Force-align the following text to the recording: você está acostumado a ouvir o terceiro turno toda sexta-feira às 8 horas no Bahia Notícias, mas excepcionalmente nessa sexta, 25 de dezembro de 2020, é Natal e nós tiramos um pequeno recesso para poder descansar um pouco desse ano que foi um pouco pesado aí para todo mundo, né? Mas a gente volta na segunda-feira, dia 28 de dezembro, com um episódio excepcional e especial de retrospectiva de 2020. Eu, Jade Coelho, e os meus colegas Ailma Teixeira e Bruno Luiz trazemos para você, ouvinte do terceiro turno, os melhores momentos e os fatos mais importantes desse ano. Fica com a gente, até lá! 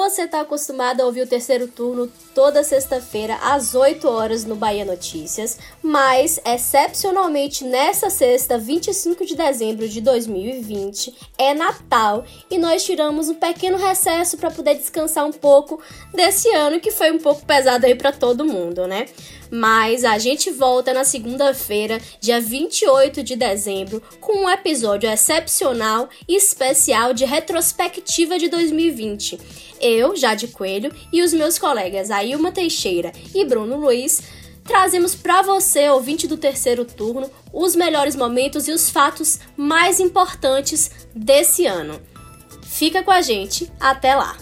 você 0.00 0.22
está 0.22 0.40
acostumado 0.40 1.02
a 1.02 1.04
ouvir 1.04 1.20
o 1.20 1.26
terceiro 1.26 1.68
turno 1.68 2.10
toda 2.34 2.64
sexta-feira 2.64 3.36
às 3.42 3.74
8 3.74 4.08
horas 4.08 4.46
no 4.46 4.56
Bahia 4.56 4.82
Notícias, 4.82 5.58
mas 5.82 6.40
excepcionalmente 6.42 7.64
nessa 7.64 8.08
sexta, 8.08 8.56
25 8.56 9.26
de 9.26 9.36
dezembro 9.36 9.86
de 9.86 10.00
2020, 10.00 11.14
é 11.36 11.52
Natal 11.52 12.24
e 12.50 12.56
nós 12.56 12.82
tiramos 12.82 13.28
um 13.28 13.34
pequeno 13.34 13.76
recesso 13.76 14.38
para 14.38 14.50
poder 14.50 14.74
descansar 14.76 15.26
um 15.26 15.32
pouco 15.32 15.78
desse 16.14 16.48
ano 16.48 16.80
que 16.80 16.90
foi 16.90 17.10
um 17.12 17.18
pouco 17.18 17.44
pesado 17.44 17.84
aí 17.84 17.94
para 17.94 18.10
todo 18.10 18.42
mundo, 18.42 18.86
né? 18.86 19.04
Mas 19.50 20.04
a 20.04 20.16
gente 20.16 20.50
volta 20.50 20.94
na 20.94 21.02
segunda-feira, 21.02 22.00
dia 22.20 22.40
28 22.40 23.22
de 23.22 23.34
dezembro, 23.34 24.00
com 24.20 24.44
um 24.44 24.50
episódio 24.50 25.10
excepcional 25.10 26.08
e 26.28 26.36
especial 26.36 27.12
de 27.12 27.24
retrospectiva 27.24 28.38
de 28.38 28.48
2020. 28.48 29.40
Eu, 29.90 30.16
Jade 30.16 30.48
Coelho, 30.48 30.92
e 31.12 31.22
os 31.22 31.32
meus 31.32 31.58
colegas 31.58 32.10
Ailma 32.10 32.52
Teixeira 32.52 33.12
e 33.34 33.44
Bruno 33.44 33.76
Luiz 33.76 34.22
trazemos 34.64 35.14
para 35.14 35.42
você, 35.42 35.88
ouvinte 35.88 36.28
do 36.28 36.36
terceiro 36.36 36.84
turno, 36.84 37.28
os 37.52 37.74
melhores 37.74 38.14
momentos 38.14 38.68
e 38.68 38.72
os 38.72 38.88
fatos 38.88 39.40
mais 39.56 39.98
importantes 39.98 40.90
desse 41.14 41.66
ano. 41.66 42.00
Fica 42.62 43.02
com 43.02 43.10
a 43.10 43.20
gente, 43.20 43.70
até 43.80 44.14
lá! 44.14 44.36